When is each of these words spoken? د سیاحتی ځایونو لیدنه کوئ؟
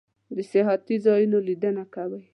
د 0.35 0.37
سیاحتی 0.51 0.95
ځایونو 1.05 1.37
لیدنه 1.47 1.83
کوئ؟ 1.93 2.23